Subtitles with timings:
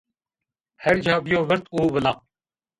[0.83, 2.13] Her ca bîyo virt û vila